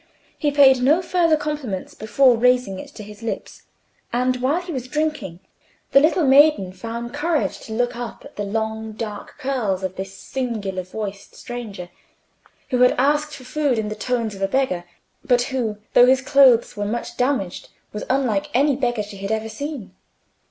[0.35, 3.67] He paid no further compliments before raising it to his lips,
[4.11, 5.41] and while he was drinking,
[5.91, 10.11] the little maiden found courage to look up at the long dark curls of this
[10.17, 11.89] singular voiced stranger,
[12.71, 14.85] who had asked for food in the tones of a beggar,
[15.23, 19.49] but who, though his clothes were much damaged, was unlike any beggar she had ever
[19.49, 19.93] seen.